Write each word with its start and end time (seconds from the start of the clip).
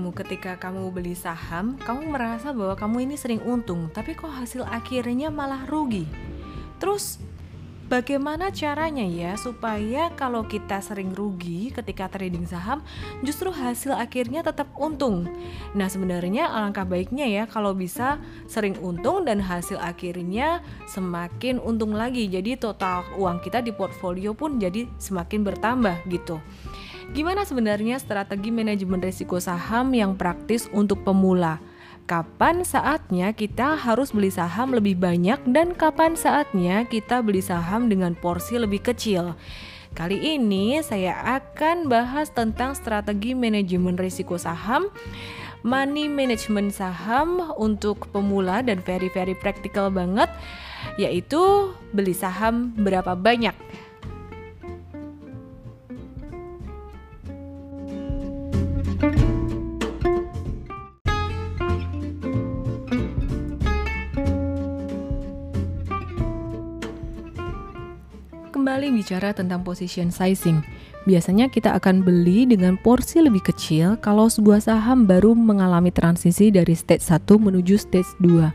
kamu 0.00 0.16
ketika 0.16 0.56
kamu 0.56 0.88
beli 0.96 1.12
saham, 1.12 1.76
kamu 1.76 2.08
merasa 2.08 2.56
bahwa 2.56 2.72
kamu 2.72 3.04
ini 3.04 3.20
sering 3.20 3.44
untung, 3.44 3.92
tapi 3.92 4.16
kok 4.16 4.32
hasil 4.32 4.64
akhirnya 4.64 5.28
malah 5.28 5.68
rugi? 5.68 6.08
Terus 6.80 7.20
bagaimana 7.92 8.48
caranya 8.48 9.04
ya 9.04 9.36
supaya 9.36 10.08
kalau 10.16 10.48
kita 10.48 10.80
sering 10.80 11.12
rugi 11.12 11.68
ketika 11.68 12.08
trading 12.08 12.48
saham 12.48 12.80
justru 13.20 13.52
hasil 13.52 13.92
akhirnya 13.92 14.40
tetap 14.40 14.72
untung? 14.80 15.28
Nah 15.76 15.92
sebenarnya 15.92 16.48
alangkah 16.48 16.88
baiknya 16.88 17.28
ya 17.28 17.44
kalau 17.44 17.76
bisa 17.76 18.16
sering 18.48 18.80
untung 18.80 19.28
dan 19.28 19.36
hasil 19.36 19.76
akhirnya 19.76 20.64
semakin 20.88 21.60
untung 21.60 21.92
lagi. 21.92 22.24
Jadi 22.24 22.56
total 22.56 23.04
uang 23.20 23.44
kita 23.44 23.60
di 23.60 23.76
portfolio 23.76 24.32
pun 24.32 24.56
jadi 24.56 24.88
semakin 24.96 25.44
bertambah 25.44 26.08
gitu 26.08 26.40
Gimana 27.10 27.42
sebenarnya 27.42 27.98
strategi 27.98 28.54
manajemen 28.54 29.02
risiko 29.02 29.42
saham 29.42 29.90
yang 29.94 30.14
praktis 30.14 30.70
untuk 30.70 31.02
pemula? 31.02 31.58
kapan 32.10 32.66
saatnya 32.66 33.30
kita 33.30 33.78
harus 33.78 34.10
beli 34.10 34.34
saham 34.34 34.74
lebih 34.74 34.98
banyak 34.98 35.38
dan 35.54 35.70
kapan 35.78 36.18
saatnya 36.18 36.82
kita 36.90 37.22
beli 37.22 37.38
saham 37.38 37.86
dengan 37.86 38.18
porsi 38.18 38.58
lebih 38.58 38.82
kecil. 38.82 39.38
Kali 39.94 40.18
ini 40.18 40.82
saya 40.82 41.14
akan 41.38 41.86
bahas 41.86 42.34
tentang 42.34 42.74
strategi 42.74 43.30
manajemen 43.30 43.94
risiko 43.94 44.34
saham, 44.42 44.90
money 45.62 46.10
management 46.10 46.74
saham 46.74 47.54
untuk 47.54 48.10
pemula 48.10 48.58
dan 48.66 48.82
very 48.82 49.06
very 49.14 49.38
practical 49.38 49.86
banget 49.86 50.26
yaitu 50.98 51.70
beli 51.94 52.10
saham 52.10 52.74
berapa 52.74 53.14
banyak. 53.14 53.54
Kembali 68.70 69.02
bicara 69.02 69.34
tentang 69.34 69.66
position 69.66 70.14
sizing. 70.14 70.62
Biasanya 71.02 71.50
kita 71.50 71.74
akan 71.74 72.06
beli 72.06 72.46
dengan 72.46 72.78
porsi 72.78 73.18
lebih 73.18 73.42
kecil 73.42 73.98
kalau 73.98 74.30
sebuah 74.30 74.62
saham 74.62 75.10
baru 75.10 75.34
mengalami 75.34 75.90
transisi 75.90 76.54
dari 76.54 76.78
stage 76.78 77.02
1 77.02 77.18
menuju 77.34 77.74
stage 77.74 78.06
2 78.22 78.46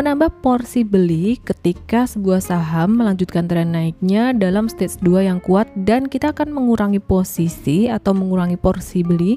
menambah 0.00 0.40
porsi 0.40 0.80
beli 0.80 1.36
ketika 1.44 2.08
sebuah 2.08 2.40
saham 2.40 2.96
melanjutkan 2.96 3.44
tren 3.44 3.76
naiknya 3.76 4.32
dalam 4.32 4.64
stage 4.64 4.96
2 5.04 5.28
yang 5.28 5.44
kuat 5.44 5.68
dan 5.76 6.08
kita 6.08 6.32
akan 6.32 6.56
mengurangi 6.56 6.96
posisi 6.96 7.84
atau 7.84 8.16
mengurangi 8.16 8.56
porsi 8.56 9.04
beli 9.04 9.36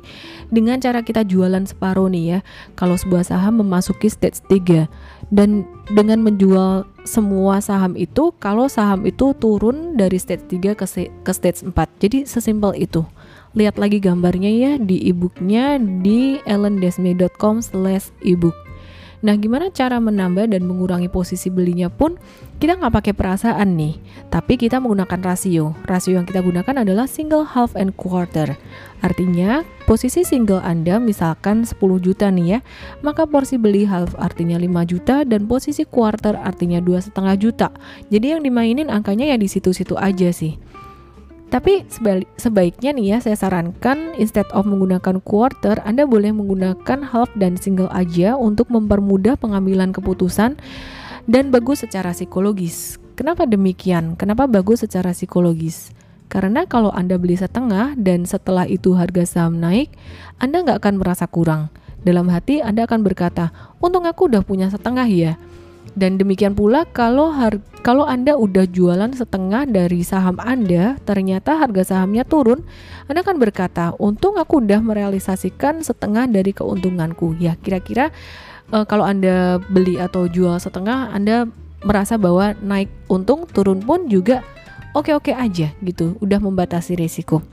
dengan 0.55 0.79
cara 0.79 1.03
kita 1.03 1.27
jualan 1.27 1.67
separuh 1.67 2.07
nih 2.07 2.23
ya 2.23 2.39
kalau 2.79 2.95
sebuah 2.95 3.27
saham 3.27 3.59
memasuki 3.59 4.07
stage 4.07 4.39
3 4.47 4.87
dan 5.35 5.67
dengan 5.91 6.23
menjual 6.23 6.87
semua 7.03 7.59
saham 7.59 7.99
itu 7.99 8.31
kalau 8.39 8.71
saham 8.71 9.03
itu 9.03 9.35
turun 9.35 9.99
dari 9.99 10.15
stage 10.15 10.47
3 10.47 10.79
ke, 10.79 10.85
ke 11.27 11.31
stage 11.35 11.67
4 11.67 11.75
jadi 11.99 12.23
sesimpel 12.23 12.71
itu. 12.79 13.03
Lihat 13.53 13.77
lagi 13.77 14.01
gambarnya 14.01 14.49
ya 14.49 14.71
di 14.81 15.11
ebooknya 15.11 15.77
di 15.77 16.41
ellendesme.com 16.47 17.61
slash 17.61 18.09
ebook 18.25 18.62
Nah, 19.23 19.39
gimana 19.39 19.71
cara 19.71 20.03
menambah 20.03 20.51
dan 20.51 20.67
mengurangi 20.67 21.07
posisi 21.07 21.47
belinya 21.47 21.87
pun 21.87 22.19
kita 22.59 22.75
nggak 22.75 22.91
pakai 22.91 23.13
perasaan 23.15 23.79
nih, 23.79 23.95
tapi 24.27 24.59
kita 24.59 24.83
menggunakan 24.83 25.23
rasio. 25.23 25.71
Rasio 25.87 26.19
yang 26.19 26.27
kita 26.27 26.43
gunakan 26.43 26.83
adalah 26.83 27.07
single, 27.07 27.47
half, 27.47 27.71
and 27.79 27.95
quarter. 27.95 28.59
Artinya, 28.99 29.63
posisi 29.87 30.27
single 30.27 30.59
Anda 30.59 30.99
misalkan 30.99 31.63
10 31.63 31.79
juta 32.03 32.27
nih 32.35 32.47
ya, 32.55 32.59
maka 32.99 33.23
porsi 33.23 33.55
beli 33.55 33.87
half 33.87 34.11
artinya 34.19 34.59
5 34.59 34.91
juta 34.91 35.23
dan 35.23 35.47
posisi 35.47 35.87
quarter 35.87 36.35
artinya 36.35 36.83
dua 36.83 36.99
setengah 36.99 37.35
juta. 37.39 37.67
Jadi 38.11 38.35
yang 38.35 38.43
dimainin 38.43 38.91
angkanya 38.91 39.31
ya 39.31 39.39
di 39.39 39.47
situ-situ 39.47 39.95
aja 39.95 40.35
sih. 40.35 40.59
Tapi 41.53 41.85
sebaiknya 42.41 42.97
nih 42.97 43.13
ya 43.13 43.17
saya 43.21 43.37
sarankan 43.37 44.17
instead 44.17 44.49
of 44.57 44.65
menggunakan 44.65 45.21
quarter, 45.21 45.77
Anda 45.85 46.09
boleh 46.09 46.33
menggunakan 46.33 47.05
half 47.05 47.29
dan 47.37 47.61
single 47.61 47.93
aja 47.93 48.33
untuk 48.33 48.73
mempermudah 48.73 49.37
pengambilan 49.37 49.93
keputusan 49.93 50.57
dan 51.29 51.43
bagus 51.53 51.85
secara 51.85 52.09
psikologis. 52.09 52.97
Kenapa 53.13 53.45
demikian? 53.45 54.17
Kenapa 54.17 54.49
bagus 54.49 54.81
secara 54.81 55.13
psikologis? 55.13 55.93
Karena 56.25 56.65
kalau 56.65 56.89
Anda 56.89 57.21
beli 57.21 57.37
setengah 57.37 57.93
dan 58.01 58.25
setelah 58.25 58.65
itu 58.65 58.97
harga 58.97 59.21
saham 59.21 59.61
naik, 59.61 59.93
Anda 60.41 60.65
nggak 60.65 60.81
akan 60.81 61.05
merasa 61.05 61.29
kurang. 61.29 61.69
Dalam 62.01 62.33
hati 62.33 62.65
Anda 62.65 62.89
akan 62.89 63.05
berkata, 63.05 63.53
untung 63.77 64.09
aku 64.09 64.25
udah 64.25 64.41
punya 64.41 64.73
setengah 64.73 65.05
ya. 65.05 65.37
Dan 65.93 66.17
demikian 66.17 66.57
pula 66.57 66.89
kalau 66.89 67.29
har 67.29 67.61
kalau 67.83 68.07
Anda 68.07 68.39
udah 68.39 68.65
jualan 68.65 69.11
setengah 69.11 69.67
dari 69.67 70.01
saham 70.01 70.39
Anda, 70.39 70.97
ternyata 71.03 71.59
harga 71.59 71.93
sahamnya 71.93 72.23
turun, 72.23 72.63
Anda 73.11 73.21
akan 73.21 73.37
berkata, 73.37 73.91
"Untung 73.99 74.39
aku 74.39 74.63
udah 74.63 74.79
merealisasikan 74.79 75.83
setengah 75.83 76.31
dari 76.31 76.55
keuntunganku." 76.55 77.35
Ya, 77.37 77.59
kira-kira 77.59 78.09
uh, 78.71 78.87
kalau 78.87 79.03
Anda 79.03 79.59
beli 79.59 79.99
atau 79.99 80.31
jual 80.31 80.57
setengah, 80.57 81.11
Anda 81.11 81.45
merasa 81.83 82.15
bahwa 82.15 82.55
naik 82.63 82.87
untung, 83.11 83.45
turun 83.51 83.83
pun 83.83 84.07
juga 84.07 84.41
oke-oke 84.95 85.35
aja 85.35 85.75
gitu, 85.83 86.15
udah 86.23 86.39
membatasi 86.39 86.95
risiko. 86.95 87.43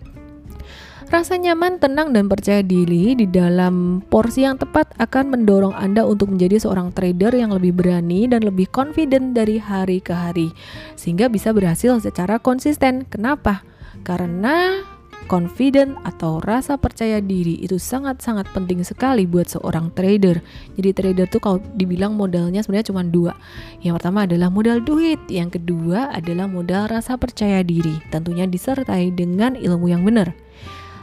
Rasa 1.11 1.35
nyaman, 1.35 1.83
tenang, 1.83 2.15
dan 2.15 2.31
percaya 2.31 2.63
diri 2.63 3.19
di 3.19 3.27
dalam 3.27 3.99
porsi 3.99 4.47
yang 4.47 4.63
tepat 4.63 4.95
akan 4.95 5.35
mendorong 5.35 5.75
Anda 5.75 6.07
untuk 6.07 6.31
menjadi 6.31 6.63
seorang 6.63 6.95
trader 6.95 7.35
yang 7.35 7.51
lebih 7.51 7.75
berani 7.75 8.31
dan 8.31 8.47
lebih 8.47 8.71
confident 8.71 9.35
dari 9.35 9.59
hari 9.59 9.99
ke 9.99 10.15
hari, 10.15 10.55
sehingga 10.95 11.27
bisa 11.27 11.51
berhasil 11.51 11.99
secara 11.99 12.39
konsisten. 12.39 13.11
Kenapa? 13.11 13.67
Karena 14.07 14.87
confident 15.27 15.99
atau 16.07 16.39
rasa 16.39 16.79
percaya 16.79 17.19
diri 17.19 17.59
itu 17.59 17.75
sangat-sangat 17.75 18.47
penting 18.55 18.87
sekali 18.87 19.27
buat 19.27 19.51
seorang 19.51 19.91
trader. 19.99 20.39
Jadi 20.79 20.95
trader 20.95 21.27
tuh 21.27 21.43
kalau 21.43 21.59
dibilang 21.75 22.15
modalnya 22.15 22.63
sebenarnya 22.63 22.95
cuma 22.95 23.03
dua. 23.03 23.35
Yang 23.83 23.99
pertama 23.99 24.31
adalah 24.31 24.47
modal 24.47 24.79
duit, 24.79 25.19
yang 25.27 25.51
kedua 25.51 26.15
adalah 26.15 26.47
modal 26.47 26.87
rasa 26.87 27.19
percaya 27.19 27.67
diri. 27.67 27.99
Tentunya 28.15 28.47
disertai 28.47 29.11
dengan 29.11 29.59
ilmu 29.59 29.91
yang 29.91 30.07
benar. 30.07 30.39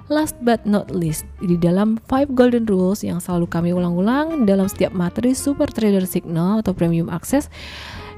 Last 0.07 0.39
but 0.39 0.63
not 0.63 0.87
least, 0.87 1.27
di 1.43 1.59
dalam 1.59 1.99
5 2.07 2.31
golden 2.31 2.63
rules 2.63 3.03
yang 3.03 3.19
selalu 3.19 3.43
kami 3.51 3.75
ulang-ulang 3.75 4.47
dalam 4.47 4.71
setiap 4.71 4.95
materi 4.95 5.35
Super 5.35 5.67
Trader 5.67 6.07
Signal 6.07 6.63
atau 6.63 6.71
Premium 6.71 7.11
Access, 7.11 7.51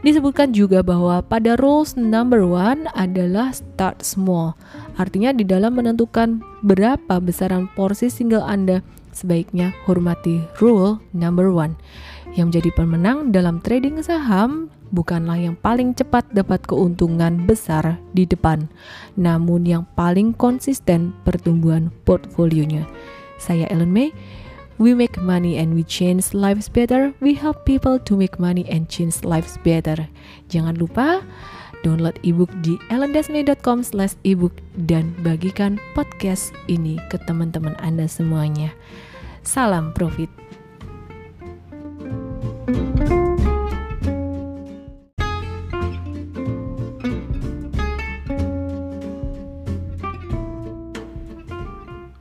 disebutkan 0.05 0.53
juga 0.53 0.85
bahwa 0.85 1.25
pada 1.25 1.57
rules 1.57 1.97
number 1.97 2.45
one 2.45 2.85
adalah 2.93 3.49
start 3.49 4.05
small. 4.05 4.53
Artinya 5.01 5.33
di 5.33 5.41
dalam 5.41 5.81
menentukan 5.81 6.45
berapa 6.61 7.17
besaran 7.17 7.65
porsi 7.73 8.13
single 8.13 8.45
Anda, 8.45 8.85
sebaiknya 9.09 9.73
hormati 9.89 10.45
rule 10.61 11.01
number 11.17 11.49
one. 11.49 11.73
Yang 12.37 12.45
menjadi 12.53 12.69
pemenang 12.77 13.33
dalam 13.33 13.65
trading 13.65 13.97
saham 14.05 14.69
bukanlah 14.89 15.37
yang 15.37 15.55
paling 15.57 15.93
cepat 15.93 16.25
dapat 16.33 16.65
keuntungan 16.65 17.45
besar 17.45 17.97
di 18.13 18.25
depan, 18.25 18.69
namun 19.17 19.65
yang 19.65 19.83
paling 19.93 20.33
konsisten 20.33 21.13
pertumbuhan 21.23 21.93
portfolionya. 22.05 22.85
Saya 23.39 23.65
Ellen 23.71 23.93
May. 23.93 24.11
We 24.79 24.95
make 24.95 25.19
money 25.19 25.59
and 25.59 25.75
we 25.75 25.83
change 25.83 26.31
lives 26.31 26.71
better. 26.71 27.11
We 27.19 27.35
help 27.35 27.67
people 27.67 27.99
to 27.99 28.15
make 28.15 28.39
money 28.39 28.63
and 28.71 28.87
change 28.87 29.27
lives 29.27 29.59
better. 29.59 30.07
Jangan 30.47 30.79
lupa 30.79 31.19
download 31.83 32.15
ebook 32.23 32.47
di 32.63 32.79
ellendesme.com 32.87 33.83
slash 33.83 34.15
ebook 34.23 34.55
dan 34.87 35.11
bagikan 35.19 35.83
podcast 35.99 36.55
ini 36.71 36.95
ke 37.11 37.19
teman-teman 37.27 37.75
Anda 37.83 38.07
semuanya. 38.07 38.71
Salam 39.43 39.91
profit. 39.91 40.38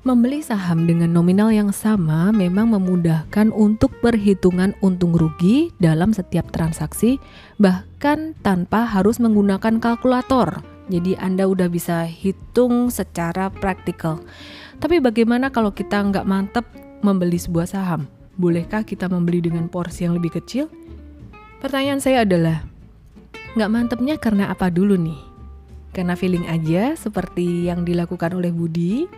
Membeli 0.09 0.41
saham 0.41 0.89
dengan 0.89 1.13
nominal 1.13 1.53
yang 1.53 1.69
sama 1.69 2.33
memang 2.33 2.73
memudahkan 2.73 3.53
untuk 3.53 3.93
perhitungan 4.01 4.73
untung 4.81 5.13
rugi 5.13 5.69
dalam 5.85 6.17
setiap 6.17 6.49
transaksi, 6.49 7.21
bahkan 7.61 8.33
tanpa 8.41 8.89
harus 8.89 9.21
menggunakan 9.21 9.77
kalkulator. 9.77 10.65
Jadi 10.89 11.13
Anda 11.21 11.45
udah 11.45 11.69
bisa 11.69 12.09
hitung 12.09 12.89
secara 12.89 13.53
praktikal. 13.53 14.25
Tapi 14.81 14.97
bagaimana 14.97 15.53
kalau 15.53 15.77
kita 15.77 16.01
nggak 16.01 16.25
mantep 16.25 16.65
membeli 17.05 17.37
sebuah 17.37 17.69
saham? 17.69 18.09
Bolehkah 18.41 18.89
kita 18.89 19.13
membeli 19.13 19.45
dengan 19.45 19.69
porsi 19.69 20.09
yang 20.09 20.17
lebih 20.17 20.41
kecil? 20.41 20.73
Pertanyaan 21.61 22.01
saya 22.01 22.25
adalah, 22.25 22.65
nggak 23.61 23.73
mantepnya 23.77 24.17
karena 24.17 24.49
apa 24.49 24.73
dulu 24.73 24.97
nih? 24.97 25.28
Karena 25.99 26.15
feeling 26.15 26.47
aja 26.47 26.95
seperti 26.95 27.67
yang 27.67 27.83
dilakukan 27.83 28.31
oleh 28.39 28.55
Budi 28.55 29.11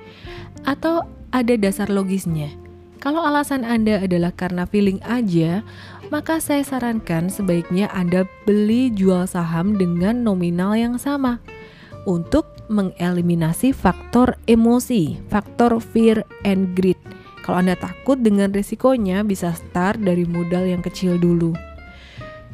atau 0.64 1.04
ada 1.28 1.52
dasar 1.60 1.92
logisnya. 1.92 2.48
Kalau 3.04 3.20
alasan 3.20 3.68
Anda 3.68 4.00
adalah 4.00 4.32
karena 4.32 4.64
feeling 4.64 5.00
aja, 5.04 5.60
maka 6.08 6.40
saya 6.40 6.64
sarankan 6.64 7.28
sebaiknya 7.28 7.92
Anda 7.92 8.24
beli 8.48 8.88
jual 8.92 9.28
saham 9.28 9.76
dengan 9.76 10.24
nominal 10.24 10.72
yang 10.76 10.96
sama 10.96 11.40
untuk 12.08 12.48
mengeliminasi 12.72 13.76
faktor 13.76 14.40
emosi, 14.48 15.20
faktor 15.28 15.80
fear 15.84 16.24
and 16.48 16.72
greed. 16.76 16.96
Kalau 17.40 17.60
Anda 17.60 17.76
takut 17.76 18.20
dengan 18.20 18.52
risikonya, 18.52 19.24
bisa 19.24 19.56
start 19.56 20.00
dari 20.04 20.28
modal 20.28 20.68
yang 20.68 20.84
kecil 20.84 21.16
dulu. 21.16 21.56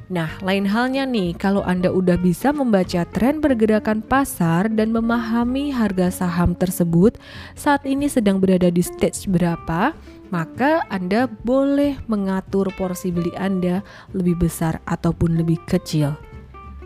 Nah, 0.07 0.31
lain 0.39 0.71
halnya 0.71 1.03
nih, 1.03 1.35
kalau 1.35 1.67
Anda 1.67 1.91
udah 1.91 2.15
bisa 2.15 2.55
membaca 2.55 3.03
tren 3.11 3.43
pergerakan 3.43 4.07
pasar 4.07 4.71
dan 4.71 4.95
memahami 4.95 5.75
harga 5.75 6.15
saham 6.15 6.55
tersebut 6.55 7.19
saat 7.59 7.83
ini 7.83 8.07
sedang 8.07 8.39
berada 8.39 8.71
di 8.71 8.87
stage 8.87 9.27
berapa, 9.27 9.99
maka 10.31 10.87
Anda 10.95 11.27
boleh 11.27 11.99
mengatur 12.07 12.71
porsi 12.79 13.11
beli 13.11 13.35
Anda 13.35 13.83
lebih 14.15 14.47
besar 14.47 14.79
ataupun 14.87 15.43
lebih 15.43 15.59
kecil. 15.67 16.15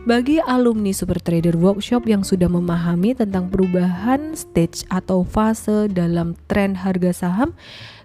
Bagi 0.08 0.40
alumni 0.40 0.96
Super 0.96 1.20
Trader 1.20 1.60
Workshop 1.60 2.08
yang 2.08 2.24
sudah 2.24 2.48
memahami 2.48 3.12
tentang 3.12 3.52
perubahan 3.52 4.32
stage 4.32 4.88
atau 4.88 5.28
fase 5.28 5.92
dalam 5.92 6.32
tren 6.48 6.72
harga 6.72 7.12
saham, 7.12 7.52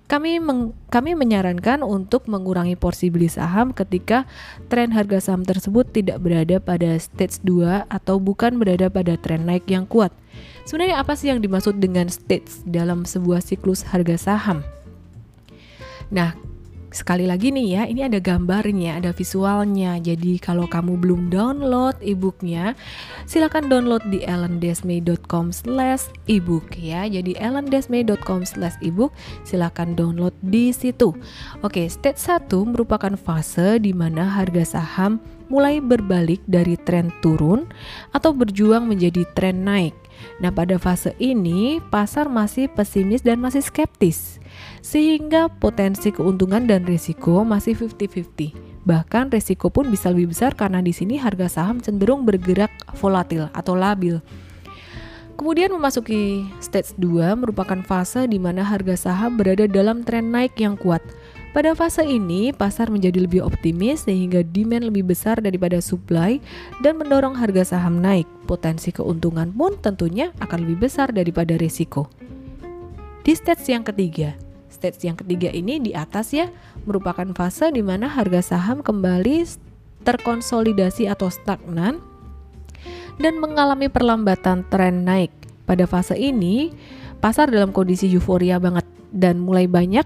kami 0.06 0.38
meng, 0.38 0.78
kami 0.94 1.18
menyarankan 1.18 1.82
untuk 1.82 2.30
mengurangi 2.30 2.78
porsi 2.78 3.10
beli 3.10 3.26
saham 3.26 3.74
ketika 3.74 4.30
tren 4.70 4.94
harga 4.94 5.18
saham 5.18 5.42
tersebut 5.42 5.90
tidak 5.90 6.22
berada 6.22 6.62
pada 6.62 6.94
stage 7.02 7.42
2 7.42 7.90
atau 7.90 8.22
bukan 8.22 8.62
berada 8.62 8.86
pada 8.94 9.18
tren 9.18 9.50
naik 9.50 9.66
yang 9.66 9.90
kuat. 9.90 10.14
Sebenarnya 10.70 11.02
apa 11.02 11.18
sih 11.18 11.34
yang 11.34 11.42
dimaksud 11.42 11.82
dengan 11.82 12.06
stage 12.10 12.62
dalam 12.70 13.02
sebuah 13.06 13.42
siklus 13.42 13.82
harga 13.82 14.18
saham? 14.18 14.62
Nah, 16.14 16.38
Sekali 16.96 17.28
lagi 17.28 17.52
nih 17.52 17.68
ya, 17.76 17.84
ini 17.92 18.08
ada 18.08 18.24
gambarnya, 18.24 19.04
ada 19.04 19.12
visualnya. 19.12 20.00
Jadi 20.00 20.40
kalau 20.40 20.64
kamu 20.64 20.96
belum 20.96 21.28
download 21.28 22.00
ebooknya, 22.00 22.72
silahkan 23.28 23.68
download 23.68 24.00
di 24.08 24.24
ellendesmay.com 24.24 25.52
slash 25.52 26.08
ebook 26.32 26.72
ya. 26.80 27.04
Jadi 27.04 27.36
ellendesmay.com 27.36 28.48
slash 28.48 28.80
ebook, 28.80 29.12
silahkan 29.44 29.92
download 29.92 30.32
di 30.40 30.72
situ. 30.72 31.12
Oke, 31.60 31.84
stage 31.92 32.16
1 32.16 32.48
merupakan 32.64 33.12
fase 33.20 33.76
di 33.84 33.92
mana 33.92 34.32
harga 34.32 34.80
saham 34.80 35.20
mulai 35.52 35.84
berbalik 35.84 36.40
dari 36.48 36.80
tren 36.80 37.12
turun 37.20 37.68
atau 38.16 38.32
berjuang 38.32 38.88
menjadi 38.88 39.28
tren 39.36 39.68
naik. 39.68 40.05
Nah, 40.44 40.52
pada 40.52 40.76
fase 40.76 41.16
ini 41.18 41.80
pasar 41.92 42.28
masih 42.28 42.68
pesimis 42.68 43.24
dan 43.24 43.40
masih 43.40 43.64
skeptis 43.64 44.44
sehingga 44.80 45.50
potensi 45.50 46.14
keuntungan 46.14 46.68
dan 46.70 46.86
risiko 46.86 47.44
masih 47.44 47.76
50-50. 47.76 48.86
Bahkan 48.86 49.34
risiko 49.34 49.74
pun 49.74 49.90
bisa 49.90 50.14
lebih 50.14 50.32
besar 50.32 50.54
karena 50.54 50.78
di 50.80 50.94
sini 50.94 51.18
harga 51.18 51.50
saham 51.50 51.82
cenderung 51.82 52.22
bergerak 52.22 52.70
volatil 52.94 53.50
atau 53.52 53.74
labil. 53.74 54.22
Kemudian 55.36 55.74
memasuki 55.76 56.48
stage 56.64 56.96
2 56.96 57.36
merupakan 57.36 57.82
fase 57.84 58.24
di 58.24 58.40
mana 58.40 58.64
harga 58.64 58.96
saham 58.96 59.36
berada 59.36 59.68
dalam 59.68 60.06
tren 60.06 60.32
naik 60.32 60.56
yang 60.56 60.80
kuat. 60.80 61.04
Pada 61.56 61.72
fase 61.72 62.04
ini, 62.04 62.52
pasar 62.52 62.92
menjadi 62.92 63.24
lebih 63.24 63.40
optimis 63.40 64.04
sehingga 64.04 64.44
demand 64.44 64.92
lebih 64.92 65.08
besar 65.08 65.40
daripada 65.40 65.80
supply 65.80 66.44
dan 66.84 67.00
mendorong 67.00 67.32
harga 67.32 67.64
saham 67.64 68.04
naik. 68.04 68.28
Potensi 68.44 68.92
keuntungan 68.92 69.56
pun 69.56 69.80
tentunya 69.80 70.36
akan 70.44 70.68
lebih 70.68 70.92
besar 70.92 71.16
daripada 71.16 71.56
risiko. 71.56 72.12
Di 73.24 73.32
stage 73.32 73.72
yang 73.72 73.88
ketiga, 73.88 74.36
Stage 74.68 75.08
yang 75.08 75.16
ketiga 75.16 75.48
ini 75.56 75.80
di 75.80 75.96
atas 75.96 76.36
ya 76.36 76.52
merupakan 76.84 77.24
fase 77.32 77.72
di 77.72 77.80
mana 77.80 78.12
harga 78.12 78.44
saham 78.44 78.84
kembali 78.84 79.48
terkonsolidasi 80.04 81.08
atau 81.08 81.32
stagnan 81.32 82.04
dan 83.16 83.40
mengalami 83.40 83.88
perlambatan 83.88 84.68
tren 84.68 85.08
naik. 85.08 85.32
Pada 85.64 85.88
fase 85.88 86.20
ini, 86.20 86.76
pasar 87.24 87.48
dalam 87.48 87.72
kondisi 87.72 88.12
euforia 88.12 88.60
banget 88.60 88.84
dan 89.16 89.40
mulai 89.40 89.66
banyak 89.72 90.04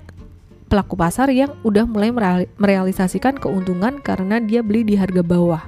pelaku 0.69 0.94
pasar 0.94 1.33
yang 1.33 1.57
udah 1.66 1.89
mulai 1.89 2.13
merealisasikan 2.56 3.42
keuntungan 3.42 3.98
karena 4.00 4.38
dia 4.38 4.62
beli 4.62 4.86
di 4.86 4.95
harga 4.95 5.25
bawah. 5.25 5.66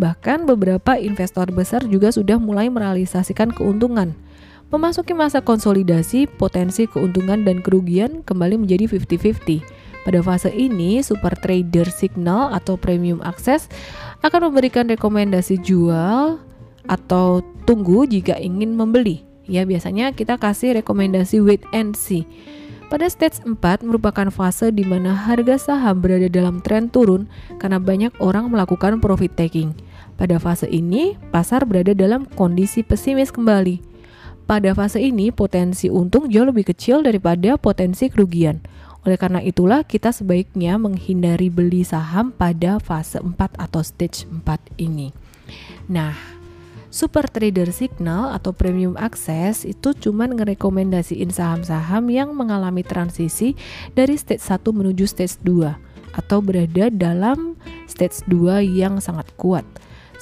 Bahkan 0.00 0.48
beberapa 0.48 0.96
investor 0.96 1.52
besar 1.52 1.84
juga 1.84 2.08
sudah 2.08 2.40
mulai 2.40 2.72
merealisasikan 2.72 3.52
keuntungan. 3.52 4.16
Memasuki 4.72 5.12
masa 5.12 5.44
konsolidasi, 5.44 6.24
potensi 6.24 6.88
keuntungan 6.88 7.44
dan 7.44 7.60
kerugian 7.60 8.24
kembali 8.24 8.64
menjadi 8.64 8.88
50-50. 8.88 9.60
Pada 10.02 10.18
fase 10.24 10.48
ini, 10.48 11.04
super 11.04 11.36
trader 11.36 11.92
signal 11.92 12.50
atau 12.56 12.80
premium 12.80 13.20
access 13.20 13.68
akan 14.24 14.48
memberikan 14.50 14.88
rekomendasi 14.88 15.60
jual 15.60 16.40
atau 16.88 17.44
tunggu 17.68 18.08
jika 18.08 18.34
ingin 18.40 18.74
membeli. 18.74 19.22
Ya, 19.44 19.68
biasanya 19.68 20.16
kita 20.16 20.40
kasih 20.40 20.80
rekomendasi 20.80 21.44
wait 21.44 21.62
and 21.76 21.92
see. 21.94 22.24
Pada 22.92 23.08
stage 23.08 23.40
4 23.40 23.56
merupakan 23.88 24.28
fase 24.28 24.68
di 24.68 24.84
mana 24.84 25.16
harga 25.16 25.56
saham 25.56 26.04
berada 26.04 26.28
dalam 26.28 26.60
tren 26.60 26.92
turun 26.92 27.24
karena 27.56 27.80
banyak 27.80 28.12
orang 28.20 28.52
melakukan 28.52 29.00
profit 29.00 29.32
taking. 29.32 29.72
Pada 30.20 30.36
fase 30.36 30.68
ini, 30.68 31.16
pasar 31.32 31.64
berada 31.64 31.96
dalam 31.96 32.28
kondisi 32.36 32.84
pesimis 32.84 33.32
kembali 33.32 33.92
pada 34.52 34.74
fase 34.74 35.00
ini 35.00 35.30
potensi 35.32 35.88
untung 35.88 36.28
jauh 36.28 36.44
lebih 36.44 36.68
kecil 36.74 37.00
daripada 37.00 37.56
potensi 37.56 38.12
kerugian. 38.12 38.60
Oleh 39.02 39.16
karena 39.16 39.40
itulah 39.40 39.82
kita 39.82 40.12
sebaiknya 40.12 40.78
menghindari 40.78 41.48
beli 41.48 41.82
saham 41.82 42.30
pada 42.30 42.76
fase 42.76 43.18
4 43.18 43.32
atau 43.56 43.80
stage 43.80 44.28
4 44.28 44.76
ini. 44.76 45.10
Nah, 45.88 46.14
Super 46.92 47.24
Trader 47.24 47.72
Signal 47.72 48.36
atau 48.36 48.52
Premium 48.52 49.00
Access 49.00 49.64
itu 49.64 49.96
cuman 49.96 50.36
ngerekomendasiin 50.36 51.32
saham-saham 51.32 52.12
yang 52.12 52.36
mengalami 52.36 52.84
transisi 52.84 53.56
dari 53.96 54.12
stage 54.20 54.44
1 54.44 54.60
menuju 54.60 55.08
stage 55.08 55.40
2 55.40 55.72
atau 56.12 56.38
berada 56.44 56.92
dalam 56.92 57.56
stage 57.88 58.20
2 58.28 58.60
yang 58.76 59.00
sangat 59.00 59.24
kuat. 59.40 59.64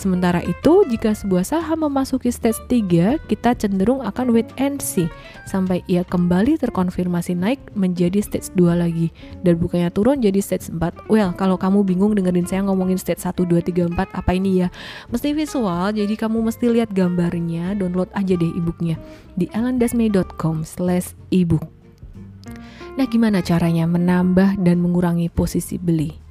Sementara 0.00 0.40
itu, 0.40 0.88
jika 0.88 1.12
sebuah 1.12 1.44
saham 1.44 1.84
memasuki 1.84 2.32
stage 2.32 2.56
3, 2.72 3.20
kita 3.28 3.52
cenderung 3.52 4.00
akan 4.00 4.32
wait 4.32 4.48
and 4.56 4.80
see 4.80 5.12
sampai 5.44 5.84
ia 5.92 6.08
kembali 6.08 6.56
terkonfirmasi 6.56 7.36
naik 7.36 7.60
menjadi 7.76 8.24
stage 8.24 8.48
2 8.56 8.80
lagi 8.80 9.12
dan 9.44 9.60
bukannya 9.60 9.92
turun 9.92 10.24
jadi 10.24 10.40
stage 10.40 10.72
4. 10.72 11.12
Well, 11.12 11.36
kalau 11.36 11.60
kamu 11.60 11.84
bingung 11.84 12.16
dengerin 12.16 12.48
saya 12.48 12.64
ngomongin 12.64 12.96
stage 12.96 13.20
1, 13.20 13.44
2, 13.44 13.60
3, 13.60 13.92
4 13.92 14.16
apa 14.16 14.30
ini 14.32 14.64
ya? 14.64 14.72
Mesti 15.12 15.36
visual, 15.36 15.92
jadi 15.92 16.14
kamu 16.16 16.48
mesti 16.48 16.72
lihat 16.72 16.96
gambarnya, 16.96 17.76
download 17.76 18.08
aja 18.16 18.40
deh 18.40 18.56
ebooknya 18.56 18.96
di 19.36 19.52
ellendasmay.com 19.52 20.64
slash 20.64 21.12
ebook. 21.28 21.68
Nah 22.96 23.04
gimana 23.04 23.44
caranya 23.44 23.84
menambah 23.84 24.64
dan 24.64 24.80
mengurangi 24.80 25.28
posisi 25.28 25.76
beli? 25.76 26.29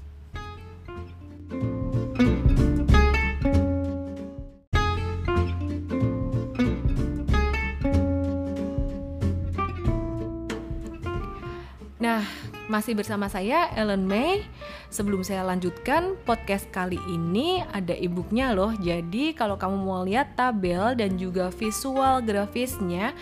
Masih 12.90 13.06
bersama 13.06 13.30
saya 13.30 13.70
Ellen 13.78 14.10
May. 14.10 14.50
Sebelum 14.90 15.22
saya 15.22 15.46
lanjutkan 15.46 16.18
podcast 16.26 16.66
kali 16.74 16.98
ini 17.06 17.62
ada 17.70 17.94
e-booknya 17.94 18.50
loh. 18.58 18.74
Jadi 18.82 19.38
kalau 19.38 19.62
kamu 19.62 19.78
mau 19.78 20.02
lihat 20.02 20.34
tabel 20.34 20.98
dan 20.98 21.14
juga 21.14 21.54
visual 21.54 22.26
grafisnya, 22.26 23.14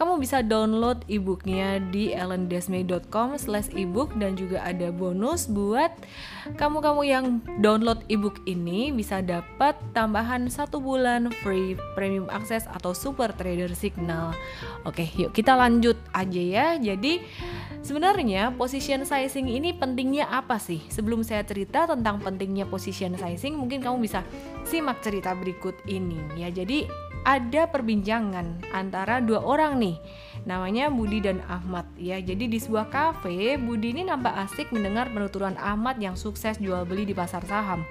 kamu 0.00 0.16
bisa 0.16 0.40
download 0.40 1.04
e-booknya 1.12 1.76
di 1.92 2.16
ellendesmay.com 2.16 3.36
slash 3.36 3.68
ebook 3.76 4.08
dan 4.16 4.32
juga 4.32 4.64
ada 4.64 4.88
bonus 4.88 5.44
buat 5.44 5.92
kamu-kamu 6.56 7.02
yang 7.04 7.24
download 7.60 8.00
ebook 8.08 8.40
ini 8.48 8.96
bisa 8.96 9.20
dapat 9.20 9.76
tambahan 9.92 10.48
satu 10.48 10.80
bulan 10.80 11.28
free 11.44 11.76
premium 11.92 12.32
access 12.32 12.64
atau 12.72 12.96
super 12.96 13.28
trader 13.36 13.76
signal. 13.76 14.32
Oke, 14.88 15.04
yuk 15.20 15.36
kita 15.36 15.52
lanjut 15.52 16.00
aja 16.16 16.40
ya. 16.40 16.66
Jadi 16.80 17.20
sebenarnya 17.84 18.56
position 18.56 19.04
sizing 19.04 19.52
ini 19.52 19.76
pentingnya 19.76 20.32
apa 20.32 20.56
sih? 20.56 20.80
Sebelum 20.88 21.20
saya 21.20 21.44
cerita 21.44 21.84
tentang 21.84 22.24
pentingnya 22.24 22.64
position 22.64 23.20
sizing, 23.20 23.52
mungkin 23.52 23.84
kamu 23.84 24.00
bisa 24.00 24.24
simak 24.64 25.04
cerita 25.04 25.36
berikut 25.36 25.76
ini 25.84 26.16
ya. 26.40 26.48
Jadi 26.48 26.88
ada 27.24 27.68
perbincangan 27.68 28.64
antara 28.72 29.20
dua 29.20 29.44
orang 29.44 29.76
nih. 29.80 29.96
Namanya 30.48 30.88
Budi 30.88 31.20
dan 31.20 31.44
Ahmad 31.44 31.84
ya. 32.00 32.16
Jadi 32.16 32.48
di 32.48 32.56
sebuah 32.56 32.88
kafe 32.88 33.60
Budi 33.60 33.92
ini 33.92 34.08
nampak 34.08 34.32
asik 34.48 34.72
mendengar 34.72 35.12
penuturan 35.12 35.52
Ahmad 35.60 36.00
yang 36.00 36.16
sukses 36.16 36.56
jual 36.56 36.88
beli 36.88 37.04
di 37.04 37.12
pasar 37.12 37.44
saham. 37.44 37.84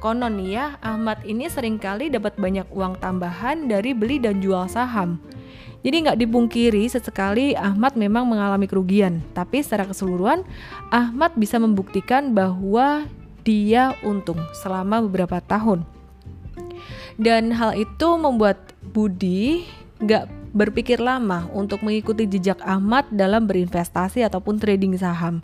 Konon 0.00 0.40
ya 0.42 0.80
Ahmad 0.80 1.20
ini 1.22 1.46
sering 1.52 1.76
kali 1.76 2.08
dapat 2.08 2.34
banyak 2.40 2.66
uang 2.72 2.98
tambahan 2.98 3.68
dari 3.68 3.92
beli 3.92 4.18
dan 4.18 4.40
jual 4.40 4.66
saham. 4.66 5.20
Jadi 5.82 6.06
nggak 6.06 6.18
dipungkiri 6.22 6.86
sesekali 6.86 7.58
Ahmad 7.58 7.98
memang 7.98 8.22
mengalami 8.22 8.70
kerugian, 8.70 9.18
tapi 9.34 9.66
secara 9.66 9.82
keseluruhan 9.82 10.46
Ahmad 10.94 11.34
bisa 11.34 11.58
membuktikan 11.58 12.30
bahwa 12.30 13.02
dia 13.42 13.98
untung 14.06 14.38
selama 14.54 15.02
beberapa 15.02 15.42
tahun. 15.42 15.82
Dan 17.20 17.52
hal 17.52 17.76
itu 17.76 18.08
membuat 18.16 18.72
Budi 18.92 19.64
nggak 20.02 20.52
berpikir 20.52 21.00
lama 21.00 21.48
untuk 21.56 21.80
mengikuti 21.80 22.28
jejak 22.28 22.60
Ahmad 22.62 23.08
dalam 23.08 23.48
berinvestasi 23.48 24.20
ataupun 24.26 24.60
trading 24.60 24.94
saham. 25.00 25.40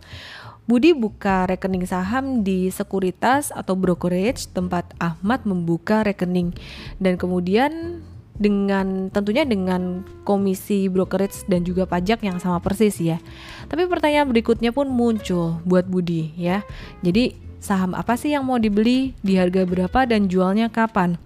Budi 0.69 0.93
buka 0.93 1.49
rekening 1.49 1.89
saham 1.89 2.45
di 2.45 2.69
sekuritas 2.69 3.49
atau 3.49 3.73
brokerage 3.73 4.45
tempat 4.53 4.85
Ahmad 5.01 5.41
membuka 5.41 6.05
rekening 6.05 6.53
dan 7.01 7.17
kemudian 7.17 8.05
dengan 8.37 9.09
tentunya 9.09 9.43
dengan 9.49 10.05
komisi 10.23 10.85
brokerage 10.87 11.41
dan 11.49 11.65
juga 11.65 11.89
pajak 11.89 12.21
yang 12.21 12.37
sama 12.37 12.61
persis 12.61 13.01
ya. 13.01 13.17
Tapi 13.65 13.89
pertanyaan 13.89 14.29
berikutnya 14.29 14.69
pun 14.69 14.93
muncul 14.93 15.57
buat 15.65 15.89
Budi 15.89 16.37
ya. 16.37 16.61
Jadi 17.01 17.33
saham 17.57 17.97
apa 17.97 18.13
sih 18.13 18.37
yang 18.37 18.45
mau 18.45 18.61
dibeli, 18.61 19.17
di 19.25 19.41
harga 19.41 19.65
berapa 19.65 20.05
dan 20.05 20.29
jualnya 20.29 20.69
kapan? 20.69 21.17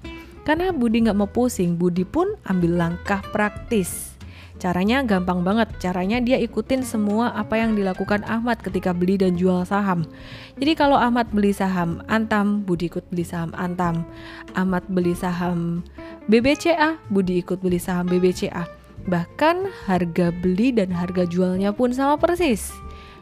Karena 0.43 0.75
Budi 0.75 1.07
nggak 1.07 1.15
mau 1.17 1.27
pusing, 1.27 1.79
Budi 1.79 2.03
pun 2.03 2.35
ambil 2.47 2.75
langkah 2.75 3.23
praktis. 3.31 4.13
Caranya 4.61 5.03
gampang 5.03 5.43
banget. 5.43 5.71
Caranya 5.81 6.23
dia 6.23 6.39
ikutin 6.39 6.87
semua 6.87 7.35
apa 7.35 7.59
yang 7.59 7.75
dilakukan 7.75 8.23
Ahmad 8.23 8.61
ketika 8.63 8.95
beli 8.95 9.19
dan 9.19 9.35
jual 9.35 9.65
saham. 9.67 10.07
Jadi 10.55 10.71
kalau 10.77 10.95
Ahmad 10.95 11.27
beli 11.33 11.51
saham 11.51 11.99
Antam, 12.07 12.63
Budi 12.63 12.87
ikut 12.87 13.03
beli 13.11 13.27
saham 13.27 13.51
Antam. 13.57 14.07
Ahmad 14.55 14.85
beli 14.87 15.17
saham 15.17 15.83
BBCA, 16.31 16.95
Budi 17.11 17.43
ikut 17.43 17.59
beli 17.59 17.81
saham 17.81 18.07
BBCA. 18.07 18.63
Bahkan 19.03 19.67
harga 19.83 20.31
beli 20.31 20.71
dan 20.71 20.95
harga 20.95 21.27
jualnya 21.27 21.75
pun 21.75 21.91
sama 21.91 22.15
persis. 22.15 22.71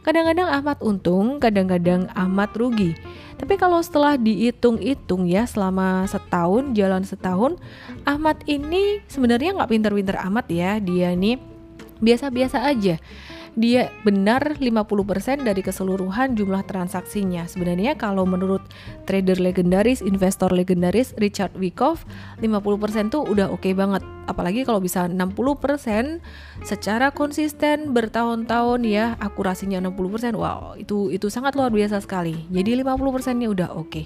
Kadang-kadang 0.01 0.49
Ahmad 0.49 0.77
untung, 0.81 1.37
kadang-kadang 1.37 2.09
Ahmad 2.17 2.49
rugi. 2.57 2.97
Tapi 3.37 3.57
kalau 3.57 3.81
setelah 3.81 4.17
dihitung-hitung 4.17 5.25
ya 5.29 5.45
selama 5.45 6.05
setahun 6.09 6.73
jalan 6.73 7.05
setahun, 7.05 7.57
Ahmad 8.05 8.41
ini 8.49 9.01
sebenarnya 9.05 9.57
nggak 9.57 9.69
pinter-pinter 9.69 10.17
amat 10.29 10.45
ya. 10.49 10.77
Dia 10.81 11.13
nih 11.13 11.37
biasa-biasa 12.01 12.65
aja 12.65 12.97
dia 13.59 13.91
benar 14.07 14.55
50% 14.59 15.43
dari 15.43 15.59
keseluruhan 15.59 16.39
jumlah 16.39 16.63
transaksinya. 16.63 17.43
Sebenarnya 17.51 17.99
kalau 17.99 18.23
menurut 18.23 18.63
trader 19.03 19.43
legendaris, 19.43 19.99
investor 19.99 20.55
legendaris 20.55 21.11
Richard 21.19 21.51
Wyckoff, 21.59 22.07
50% 22.39 23.11
tuh 23.11 23.27
udah 23.27 23.51
oke 23.51 23.59
okay 23.59 23.73
banget. 23.75 24.03
Apalagi 24.31 24.63
kalau 24.63 24.79
bisa 24.79 25.11
60% 25.11 26.23
secara 26.63 27.11
konsisten 27.11 27.91
bertahun-tahun 27.91 28.87
ya, 28.87 29.19
akurasinya 29.19 29.83
60%. 29.83 30.31
Wow, 30.37 30.79
itu 30.79 31.11
itu 31.11 31.27
sangat 31.27 31.59
luar 31.59 31.75
biasa 31.75 31.99
sekali. 31.99 32.47
Jadi 32.47 32.79
50%-nya 32.79 33.47
udah 33.51 33.69
oke. 33.75 33.89
Okay. 33.91 34.05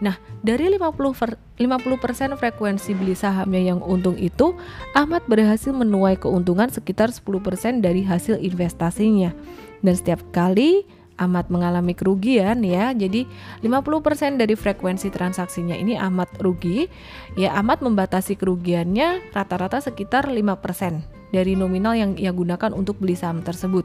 Nah, 0.00 0.16
dari 0.40 0.72
50 0.72 1.12
per, 1.12 1.36
50% 1.60 2.40
frekuensi 2.40 2.96
beli 2.96 3.12
sahamnya 3.12 3.60
yang 3.60 3.80
untung 3.84 4.16
itu, 4.16 4.56
Ahmad 4.96 5.24
berhasil 5.28 5.70
menuai 5.76 6.16
keuntungan 6.16 6.72
sekitar 6.72 7.12
10% 7.12 7.84
dari 7.84 8.00
hasil 8.04 8.40
investasinya. 8.40 9.36
Dan 9.84 9.94
setiap 9.96 10.24
kali 10.32 10.88
Ahmad 11.20 11.52
mengalami 11.52 11.92
kerugian 11.92 12.64
ya. 12.64 12.96
Jadi 12.96 13.28
50% 13.60 14.40
dari 14.40 14.56
frekuensi 14.56 15.12
transaksinya 15.12 15.76
ini 15.76 16.00
Ahmad 16.00 16.32
rugi. 16.40 16.88
Ya 17.36 17.52
Ahmad 17.52 17.84
membatasi 17.84 18.40
kerugiannya 18.40 19.36
rata-rata 19.36 19.84
sekitar 19.84 20.32
5% 20.32 21.04
dari 21.30 21.54
nominal 21.54 21.92
yang 21.92 22.16
ia 22.16 22.32
gunakan 22.32 22.72
untuk 22.72 22.96
beli 22.96 23.14
saham 23.20 23.44
tersebut. 23.44 23.84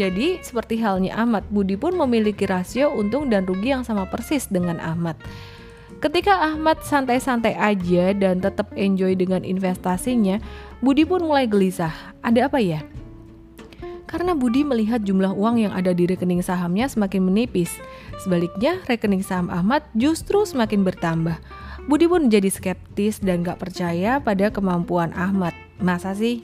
Jadi, 0.00 0.40
seperti 0.40 0.80
halnya 0.80 1.12
Ahmad, 1.12 1.44
Budi 1.52 1.76
pun 1.76 1.92
memiliki 1.92 2.48
rasio 2.48 2.88
untung 2.88 3.28
dan 3.28 3.44
rugi 3.44 3.76
yang 3.76 3.84
sama 3.84 4.08
persis 4.08 4.48
dengan 4.48 4.80
Ahmad. 4.80 5.20
Ketika 6.00 6.40
Ahmad 6.40 6.80
santai-santai 6.80 7.52
aja 7.52 8.16
dan 8.16 8.40
tetap 8.40 8.72
enjoy 8.72 9.12
dengan 9.12 9.44
investasinya, 9.44 10.40
Budi 10.80 11.04
pun 11.04 11.28
mulai 11.28 11.44
gelisah. 11.44 11.92
Ada 12.24 12.48
apa 12.48 12.56
ya? 12.64 12.80
Karena 14.08 14.32
Budi 14.32 14.64
melihat 14.64 15.04
jumlah 15.04 15.36
uang 15.36 15.68
yang 15.68 15.76
ada 15.76 15.92
di 15.92 16.08
rekening 16.08 16.40
sahamnya 16.40 16.88
semakin 16.88 17.20
menipis. 17.20 17.76
Sebaliknya, 18.24 18.80
rekening 18.88 19.20
saham 19.20 19.52
Ahmad 19.52 19.84
justru 19.92 20.48
semakin 20.48 20.80
bertambah. 20.80 21.36
Budi 21.84 22.08
pun 22.08 22.32
menjadi 22.32 22.48
skeptis 22.48 23.20
dan 23.20 23.44
gak 23.44 23.60
percaya 23.60 24.16
pada 24.16 24.48
kemampuan 24.48 25.12
Ahmad. 25.12 25.52
Masa 25.76 26.16
sih? 26.16 26.40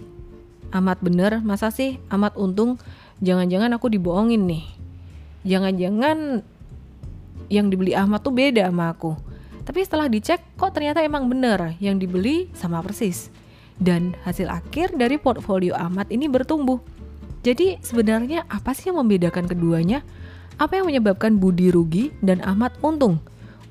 Ahmad 0.68 1.00
bener? 1.00 1.40
Masa 1.40 1.72
sih? 1.72 1.96
Ahmad 2.12 2.36
untung? 2.36 2.76
Jangan-jangan 3.22 3.72
aku 3.76 3.92
dibohongin 3.92 4.48
nih. 4.48 4.64
Jangan-jangan 5.46 6.42
yang 7.46 7.70
dibeli 7.70 7.94
Ahmad 7.94 8.22
tuh 8.26 8.34
beda 8.34 8.66
sama 8.66 8.90
aku. 8.90 9.14
Tapi 9.66 9.82
setelah 9.82 10.06
dicek 10.06 10.42
kok 10.54 10.74
ternyata 10.74 11.02
emang 11.02 11.26
bener 11.26 11.74
yang 11.82 11.98
dibeli 11.98 12.50
sama 12.54 12.82
persis. 12.82 13.30
Dan 13.76 14.16
hasil 14.24 14.48
akhir 14.48 14.96
dari 14.96 15.18
portfolio 15.20 15.74
Ahmad 15.76 16.08
ini 16.08 16.30
bertumbuh. 16.30 16.80
Jadi 17.46 17.78
sebenarnya 17.78 18.46
apa 18.50 18.74
sih 18.74 18.90
yang 18.90 19.02
membedakan 19.02 19.46
keduanya? 19.46 20.02
Apa 20.56 20.80
yang 20.80 20.88
menyebabkan 20.88 21.36
Budi 21.36 21.68
rugi 21.68 22.10
dan 22.24 22.40
Ahmad 22.42 22.72
untung? 22.80 23.20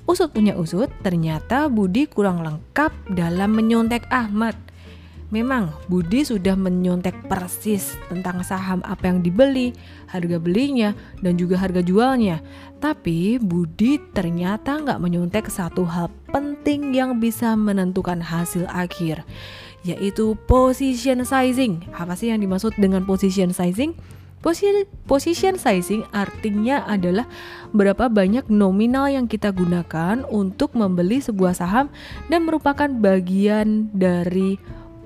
Usut 0.06 0.30
punya 0.30 0.54
usut, 0.54 0.86
ternyata 1.02 1.66
Budi 1.66 2.06
kurang 2.06 2.40
lengkap 2.40 2.94
dalam 3.10 3.58
menyontek 3.58 4.06
Ahmad. 4.08 4.54
Memang 5.34 5.74
Budi 5.90 6.22
sudah 6.22 6.54
menyontek 6.54 7.26
persis 7.26 7.98
tentang 8.06 8.46
saham 8.46 8.78
apa 8.86 9.10
yang 9.10 9.26
dibeli, 9.26 9.74
harga 10.06 10.38
belinya, 10.38 10.94
dan 11.18 11.34
juga 11.34 11.58
harga 11.58 11.82
jualnya. 11.82 12.38
Tapi 12.78 13.42
Budi 13.42 13.98
ternyata 14.14 14.78
nggak 14.78 15.02
menyontek 15.02 15.50
satu 15.50 15.82
hal 15.82 16.14
penting 16.30 16.94
yang 16.94 17.18
bisa 17.18 17.58
menentukan 17.58 18.22
hasil 18.22 18.70
akhir, 18.70 19.26
yaitu 19.82 20.38
position 20.46 21.26
sizing. 21.26 21.82
Apa 21.90 22.14
sih 22.14 22.30
yang 22.30 22.38
dimaksud 22.38 22.78
dengan 22.78 23.02
position 23.02 23.50
sizing? 23.50 23.98
Position 25.10 25.58
sizing 25.58 26.06
artinya 26.14 26.86
adalah 26.86 27.26
berapa 27.74 28.06
banyak 28.06 28.46
nominal 28.46 29.10
yang 29.10 29.26
kita 29.26 29.50
gunakan 29.50 30.22
untuk 30.30 30.78
membeli 30.78 31.18
sebuah 31.18 31.58
saham 31.58 31.90
dan 32.30 32.46
merupakan 32.46 32.86
bagian 32.86 33.90
dari 33.90 34.54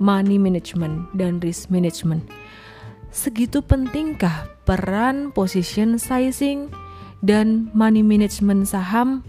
money 0.01 0.41
management 0.41 1.13
dan 1.13 1.39
risk 1.45 1.69
management. 1.69 2.25
Segitu 3.13 3.61
pentingkah 3.61 4.49
peran 4.65 5.31
position 5.31 6.01
sizing 6.01 6.73
dan 7.21 7.69
money 7.77 8.01
management 8.01 8.65
saham? 8.65 9.21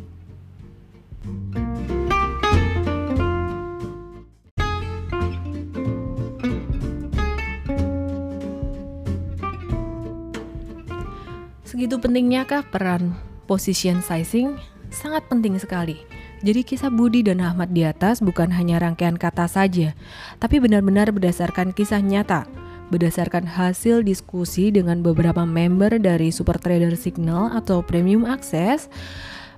Segitu 11.67 11.99
pentingnya 11.99 12.47
kah 12.47 12.63
peran 12.63 13.19
position 13.43 13.99
sizing? 13.99 14.55
Sangat 14.91 15.27
penting 15.27 15.55
sekali 15.59 16.20
jadi 16.41 16.65
kisah 16.65 16.89
Budi 16.89 17.21
dan 17.21 17.37
Ahmad 17.37 17.69
di 17.69 17.85
atas 17.85 18.17
bukan 18.17 18.49
hanya 18.49 18.81
rangkaian 18.81 19.13
kata 19.13 19.45
saja, 19.45 19.93
tapi 20.41 20.57
benar-benar 20.57 21.13
berdasarkan 21.13 21.69
kisah 21.69 22.01
nyata, 22.01 22.49
berdasarkan 22.89 23.45
hasil 23.45 24.01
diskusi 24.01 24.73
dengan 24.73 25.05
beberapa 25.05 25.45
member 25.45 26.01
dari 26.01 26.33
Super 26.33 26.57
Trader 26.57 26.97
Signal 26.97 27.53
atau 27.53 27.85
Premium 27.85 28.25
Access. 28.25 28.89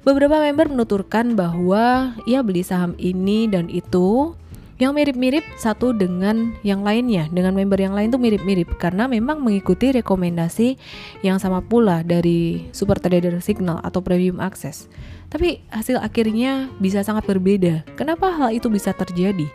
Beberapa 0.04 0.36
member 0.44 0.68
menuturkan 0.76 1.40
bahwa 1.40 2.20
ia 2.28 2.44
beli 2.44 2.68
saham 2.68 3.00
ini 3.00 3.48
dan 3.48 3.72
itu 3.72 4.36
yang 4.76 4.92
mirip-mirip 4.92 5.48
satu 5.56 5.96
dengan 5.96 6.52
yang 6.68 6.84
lainnya 6.84 7.32
dengan 7.32 7.56
member 7.56 7.80
yang 7.80 7.96
lain 7.96 8.12
tuh 8.12 8.20
mirip-mirip 8.20 8.76
karena 8.76 9.08
memang 9.08 9.40
mengikuti 9.40 9.96
rekomendasi 9.96 10.76
yang 11.24 11.40
sama 11.40 11.64
pula 11.64 12.04
dari 12.04 12.68
Super 12.76 13.00
Trader 13.00 13.40
Signal 13.40 13.80
atau 13.80 14.04
Premium 14.04 14.44
Access. 14.44 14.92
Tapi 15.34 15.66
hasil 15.74 15.98
akhirnya 15.98 16.70
bisa 16.78 17.02
sangat 17.02 17.26
berbeda. 17.26 17.82
Kenapa 17.98 18.30
hal 18.30 18.54
itu 18.54 18.70
bisa 18.70 18.94
terjadi? 18.94 19.50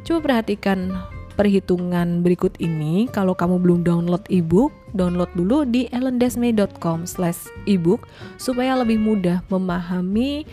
Coba 0.00 0.24
perhatikan 0.24 0.96
perhitungan 1.36 2.24
berikut 2.24 2.56
ini. 2.56 3.12
Kalau 3.12 3.36
kamu 3.36 3.60
belum 3.60 3.84
download 3.84 4.24
ebook, 4.32 4.72
download 4.96 5.28
dulu 5.36 5.68
di 5.68 5.84
ellendesme.com/ebook 5.92 8.08
supaya 8.40 8.72
lebih 8.80 8.96
mudah 8.98 9.44
memahami 9.52 10.48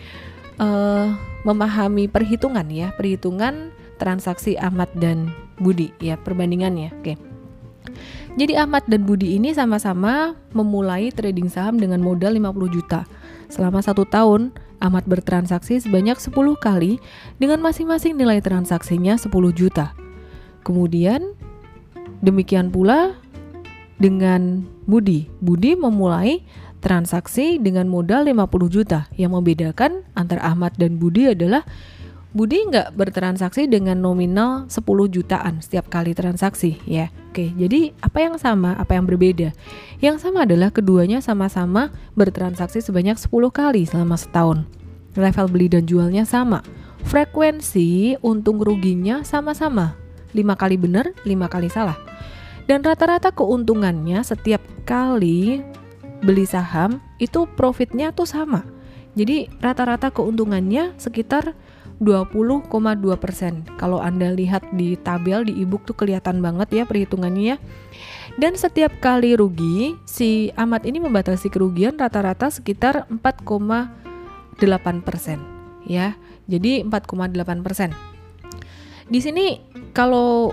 uh, 0.59 1.15
memahami 1.47 2.11
perhitungan 2.11 2.67
ya, 2.67 2.91
perhitungan 2.93 3.71
transaksi 3.95 4.59
Ahmad 4.59 4.91
dan 4.99 5.31
Budi 5.55 5.95
ya 6.03 6.19
perbandingannya. 6.19 6.91
Oke. 6.99 7.15
Jadi 8.35 8.59
Ahmad 8.59 8.83
dan 8.91 9.07
Budi 9.07 9.39
ini 9.39 9.55
sama-sama 9.55 10.35
memulai 10.51 11.15
trading 11.15 11.47
saham 11.47 11.79
dengan 11.79 12.03
modal 12.03 12.35
50 12.35 12.75
juta. 12.75 13.07
Selama 13.47 13.79
satu 13.79 14.03
tahun, 14.03 14.51
Ahmad 14.85 15.09
bertransaksi 15.09 15.81
sebanyak 15.81 16.21
10 16.21 16.29
kali 16.61 17.01
dengan 17.41 17.57
masing-masing 17.65 18.13
nilai 18.13 18.37
transaksinya 18.37 19.17
10 19.17 19.33
juta. 19.49 19.97
Kemudian 20.61 21.33
demikian 22.21 22.69
pula 22.69 23.17
dengan 23.97 24.61
Budi. 24.85 25.25
Budi 25.41 25.73
memulai 25.73 26.45
transaksi 26.85 27.57
dengan 27.57 27.89
modal 27.89 28.29
50 28.29 28.69
juta. 28.69 29.09
Yang 29.17 29.41
membedakan 29.41 30.05
antara 30.13 30.45
Ahmad 30.45 30.77
dan 30.77 31.01
Budi 31.01 31.33
adalah 31.33 31.65
Budi 32.35 32.67
nggak 32.67 32.99
bertransaksi 32.99 33.63
dengan 33.63 33.95
nominal 33.95 34.67
10 34.67 34.83
jutaan 35.07 35.63
setiap 35.63 35.87
kali 35.87 36.11
transaksi 36.11 36.75
ya. 36.83 37.07
Oke, 37.31 37.55
jadi 37.55 37.95
apa 38.03 38.27
yang 38.27 38.35
sama, 38.35 38.75
apa 38.75 38.99
yang 38.99 39.07
berbeda? 39.07 39.55
Yang 40.03 40.27
sama 40.27 40.43
adalah 40.43 40.67
keduanya 40.67 41.23
sama-sama 41.23 41.95
bertransaksi 42.19 42.83
sebanyak 42.83 43.15
10 43.15 43.31
kali 43.55 43.87
selama 43.87 44.19
setahun. 44.19 44.67
Level 45.15 45.47
beli 45.47 45.71
dan 45.71 45.87
jualnya 45.87 46.27
sama. 46.27 46.59
Frekuensi 47.07 48.19
untung 48.19 48.59
ruginya 48.59 49.23
sama-sama. 49.23 49.95
5 50.35 50.59
kali 50.59 50.75
benar, 50.75 51.15
5 51.23 51.47
kali 51.47 51.71
salah. 51.71 51.95
Dan 52.67 52.83
rata-rata 52.83 53.31
keuntungannya 53.31 54.19
setiap 54.27 54.59
kali 54.83 55.63
beli 56.19 56.43
saham 56.43 56.99
itu 57.15 57.47
profitnya 57.55 58.11
tuh 58.11 58.27
sama. 58.27 58.67
Jadi 59.15 59.47
rata-rata 59.63 60.11
keuntungannya 60.11 60.99
sekitar 60.99 61.55
20,2 62.03 62.67
persen. 63.15 63.63
Kalau 63.79 64.03
Anda 64.03 64.35
lihat 64.35 64.67
di 64.75 64.99
tabel 64.99 65.47
di 65.47 65.63
ebook 65.63 65.87
tuh 65.87 65.95
kelihatan 65.95 66.43
banget 66.43 66.67
ya 66.71 66.83
perhitungannya 66.83 67.55
ya. 67.55 67.57
Dan 68.35 68.59
setiap 68.59 68.91
kali 68.99 69.39
rugi, 69.39 69.95
si 70.03 70.51
Ahmad 70.59 70.83
ini 70.83 70.99
membatasi 70.99 71.47
kerugian 71.47 71.95
rata-rata 71.95 72.51
sekitar 72.51 73.07
4,8 73.07 75.07
persen. 75.07 75.39
Ya, 75.87 76.19
jadi 76.51 76.83
4,8 76.83 77.63
persen. 77.63 77.95
Di 79.07 79.21
sini 79.21 79.63
kalau 79.95 80.51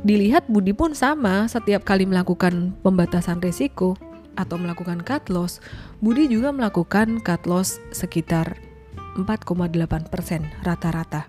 dilihat 0.00 0.48
Budi 0.48 0.72
pun 0.72 0.96
sama 0.96 1.44
setiap 1.50 1.84
kali 1.84 2.08
melakukan 2.08 2.72
pembatasan 2.80 3.42
risiko 3.44 4.00
atau 4.38 4.56
melakukan 4.56 5.04
cut 5.04 5.28
loss, 5.28 5.60
Budi 6.00 6.30
juga 6.30 6.54
melakukan 6.54 7.20
cut 7.20 7.44
loss 7.44 7.82
sekitar 7.92 8.69
4,8% 9.18 10.66
rata-rata. 10.66 11.26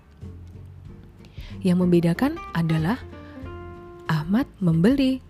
Yang 1.62 1.78
membedakan 1.86 2.38
adalah 2.54 2.98
Ahmad 4.10 4.46
membeli 4.58 5.22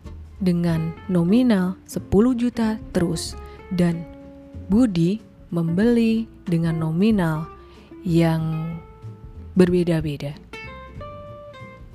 dengan 0.43 0.91
nominal 1.07 1.79
10 1.87 2.09
juta 2.35 2.81
terus 2.91 3.39
dan 3.71 4.03
Budi 4.67 5.23
membeli 5.53 6.27
dengan 6.49 6.81
nominal 6.81 7.47
yang 8.03 8.75
berbeda-beda. 9.55 10.35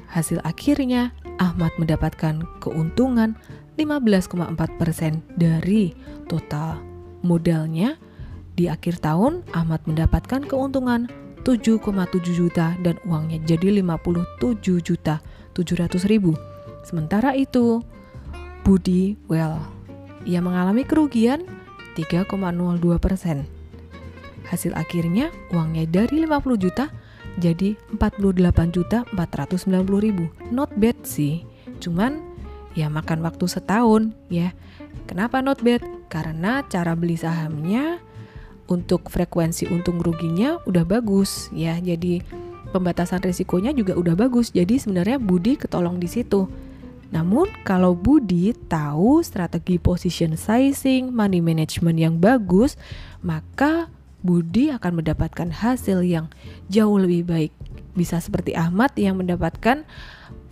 Hasil 0.07 0.39
akhirnya 0.47 1.11
Ahmad 1.37 1.73
mendapatkan 1.75 2.45
keuntungan 2.63 3.35
15,4% 3.77 5.37
dari 5.37 5.93
total 6.25 6.81
modalnya 7.21 7.99
di 8.57 8.65
akhir 8.65 9.05
tahun, 9.05 9.45
Ahmad 9.53 9.85
mendapatkan 9.85 10.41
keuntungan 10.41 11.05
7,7 11.45 11.77
juta 12.33 12.73
dan 12.81 12.97
uangnya 13.05 13.37
jadi 13.45 13.69
57 13.79 14.81
juta 14.81 15.21
700 15.53 16.09
ribu. 16.09 16.33
Sementara 16.81 17.37
itu, 17.37 17.85
Budi, 18.65 19.15
well, 19.29 19.61
ia 20.25 20.41
mengalami 20.41 20.83
kerugian 20.83 21.45
3,02 21.93 22.97
persen. 22.97 23.45
Hasil 24.49 24.73
akhirnya 24.73 25.29
uangnya 25.53 25.85
dari 25.85 26.25
50 26.25 26.57
juta 26.57 26.89
jadi 27.37 27.77
48 27.93 28.73
juta 28.73 29.05
490 29.13 30.01
ribu. 30.01 30.25
Not 30.49 30.73
bad 30.73 30.97
sih, 31.05 31.45
cuman 31.77 32.17
ya 32.73 32.89
makan 32.89 33.21
waktu 33.21 33.45
setahun 33.45 34.17
ya. 34.33 34.51
Kenapa 35.05 35.39
not 35.45 35.61
bad? 35.61 35.85
Karena 36.09 36.65
cara 36.67 36.97
beli 36.97 37.15
sahamnya 37.15 38.03
untuk 38.67 39.07
frekuensi 39.07 39.71
untung 39.71 39.99
ruginya 39.99 40.59
udah 40.67 40.83
bagus 40.83 41.51
ya. 41.55 41.75
Jadi 41.79 42.21
pembatasan 42.71 43.23
risikonya 43.23 43.71
juga 43.71 43.95
udah 43.95 44.15
bagus. 44.15 44.51
Jadi 44.51 44.77
sebenarnya 44.77 45.17
Budi 45.19 45.55
ketolong 45.55 45.97
di 45.97 46.07
situ. 46.07 46.47
Namun 47.07 47.47
kalau 47.63 47.95
Budi 47.95 48.51
tahu 48.67 49.23
strategi 49.23 49.79
position 49.79 50.35
sizing, 50.35 51.15
money 51.15 51.39
management 51.39 51.97
yang 51.97 52.15
bagus, 52.19 52.75
maka 53.23 53.87
Budi 54.19 54.73
akan 54.75 54.99
mendapatkan 54.99 55.47
hasil 55.47 56.03
yang 56.03 56.27
jauh 56.67 56.99
lebih 56.99 57.23
baik. 57.23 57.51
Bisa 57.95 58.19
seperti 58.19 58.53
Ahmad 58.53 58.91
yang 58.99 59.23
mendapatkan 59.23 59.87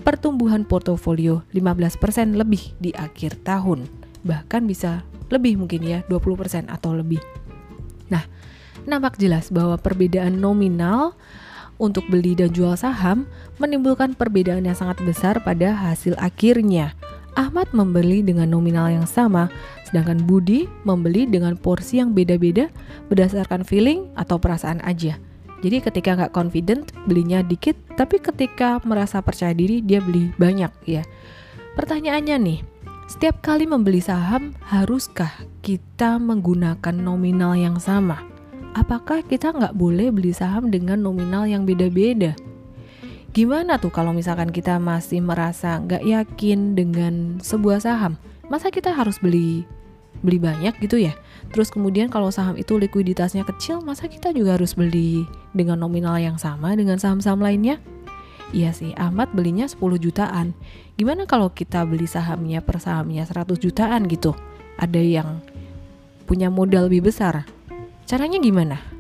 pertumbuhan 0.07 0.63
portofolio 0.63 1.43
15% 1.51 2.39
lebih 2.39 2.71
di 2.79 2.95
akhir 2.95 3.43
tahun. 3.43 3.85
Bahkan 4.23 4.63
bisa 4.65 5.03
lebih 5.27 5.59
mungkin 5.59 5.83
ya, 5.83 5.99
20% 6.07 6.71
atau 6.71 6.95
lebih. 6.95 7.19
Nah, 8.15 8.23
nampak 8.87 9.19
jelas 9.19 9.51
bahwa 9.51 9.75
perbedaan 9.75 10.39
nominal 10.39 11.19
untuk 11.75 12.07
beli 12.07 12.31
dan 12.39 12.55
jual 12.55 12.79
saham 12.79 13.27
menimbulkan 13.59 14.15
perbedaan 14.15 14.63
yang 14.63 14.77
sangat 14.77 15.03
besar 15.03 15.43
pada 15.43 15.75
hasil 15.75 16.15
akhirnya. 16.15 16.95
Ahmad 17.35 17.67
membeli 17.75 18.23
dengan 18.23 18.47
nominal 18.47 18.87
yang 18.87 19.03
sama, 19.03 19.51
sedangkan 19.83 20.23
Budi 20.23 20.71
membeli 20.87 21.27
dengan 21.27 21.59
porsi 21.59 21.99
yang 21.99 22.15
beda-beda 22.15 22.71
berdasarkan 23.11 23.67
feeling 23.67 24.07
atau 24.15 24.39
perasaan 24.39 24.79
aja. 24.87 25.19
Jadi 25.59 25.83
ketika 25.83 26.15
nggak 26.15 26.31
confident 26.31 26.95
belinya 27.03 27.43
dikit, 27.43 27.75
tapi 27.99 28.23
ketika 28.23 28.79
merasa 28.87 29.19
percaya 29.19 29.51
diri 29.51 29.83
dia 29.83 29.99
beli 29.99 30.31
banyak 30.39 30.71
ya. 30.87 31.03
Pertanyaannya 31.75 32.37
nih, 32.39 32.59
setiap 33.05 33.37
kali 33.45 33.69
membeli 33.69 34.01
saham, 34.01 34.57
haruskah 34.65 35.29
kita 35.61 36.17
menggunakan 36.17 36.89
nominal 36.89 37.53
yang 37.53 37.77
sama? 37.77 38.25
Apakah 38.73 39.21
kita 39.21 39.53
nggak 39.53 39.77
boleh 39.77 40.09
beli 40.09 40.33
saham 40.33 40.73
dengan 40.73 41.05
nominal 41.05 41.45
yang 41.45 41.69
beda-beda? 41.69 42.33
Gimana 43.29 43.77
tuh 43.77 43.93
kalau 43.93 44.09
misalkan 44.09 44.49
kita 44.49 44.81
masih 44.81 45.21
merasa 45.21 45.77
nggak 45.85 46.01
yakin 46.01 46.73
dengan 46.73 47.37
sebuah 47.45 47.85
saham? 47.85 48.17
Masa 48.49 48.73
kita 48.73 48.89
harus 48.89 49.21
beli 49.21 49.69
beli 50.25 50.41
banyak 50.41 50.73
gitu 50.81 50.97
ya? 50.97 51.13
Terus 51.53 51.69
kemudian 51.69 52.09
kalau 52.09 52.33
saham 52.33 52.57
itu 52.57 52.73
likuiditasnya 52.73 53.45
kecil, 53.45 53.85
masa 53.85 54.09
kita 54.09 54.33
juga 54.33 54.57
harus 54.57 54.73
beli 54.73 55.29
dengan 55.53 55.77
nominal 55.77 56.17
yang 56.17 56.41
sama 56.41 56.73
dengan 56.73 56.97
saham-saham 56.97 57.37
lainnya? 57.37 57.77
Iya 58.53 58.71
sih, 58.75 58.93
Ahmad 58.93 59.33
belinya 59.33 59.65
10 59.65 59.97
jutaan. 59.97 60.53
Gimana 60.95 61.25
kalau 61.25 61.49
kita 61.49 61.81
beli 61.87 62.05
sahamnya 62.05 62.61
per 62.61 62.77
sahamnya 62.77 63.25
100 63.25 63.57
jutaan 63.57 64.05
gitu? 64.05 64.37
Ada 64.77 65.01
yang 65.01 65.41
punya 66.29 66.53
modal 66.53 66.85
lebih 66.89 67.09
besar. 67.09 67.45
Caranya 68.05 68.37
gimana? 68.37 68.94